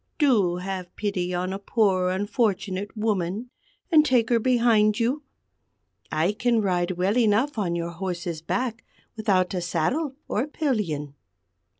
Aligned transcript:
Do 0.17 0.55
have 0.55 0.95
pity 0.95 1.31
on 1.31 1.53
a 1.53 1.59
poor 1.59 2.09
unfortunate 2.09 2.97
woman, 2.97 3.51
and 3.91 4.03
take 4.03 4.29
her 4.31 4.39
behind 4.39 4.99
you. 4.99 5.21
I 6.11 6.31
can 6.31 6.59
ride 6.59 6.93
well 6.97 7.15
enough 7.19 7.59
on 7.59 7.75
your 7.75 7.91
horse's 7.91 8.41
back 8.41 8.83
without 9.15 9.53
a 9.53 9.61
saddle 9.61 10.15
or 10.27 10.47
pillion." 10.47 11.13